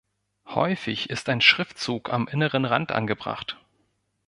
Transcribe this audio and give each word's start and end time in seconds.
Häufig 0.47 1.11
ist 1.11 1.29
ein 1.29 1.41
Schriftzug 1.41 2.11
am 2.11 2.27
inneren 2.27 2.65
Rand 2.65 2.91
angebracht. 2.91 3.59